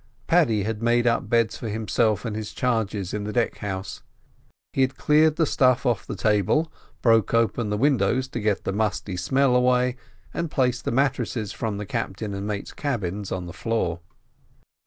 Paddy 0.25 0.63
had 0.63 0.81
made 0.81 1.05
up 1.05 1.29
beds 1.29 1.57
for 1.59 1.69
himself 1.69 2.25
and 2.25 2.35
his 2.35 2.53
charges 2.53 3.13
in 3.13 3.23
the 3.23 3.31
deck 3.31 3.57
house; 3.57 4.01
he 4.73 4.81
had 4.81 4.97
cleared 4.97 5.35
the 5.35 5.45
stuff 5.45 5.85
off 5.85 6.07
the 6.07 6.15
table, 6.15 6.71
broken 7.03 7.37
open 7.37 7.69
the 7.69 7.77
windows 7.77 8.27
to 8.29 8.39
get 8.39 8.63
the 8.63 8.73
musty 8.73 9.15
smell 9.15 9.55
away, 9.55 9.95
and 10.33 10.49
placed 10.49 10.85
the 10.85 10.91
mattresses 10.91 11.51
from 11.51 11.77
the 11.77 11.85
captain 11.85 12.33
and 12.33 12.47
mate's 12.47 12.73
cabins 12.73 13.31
on 13.31 13.45
the 13.45 13.53
floor. 13.53 13.99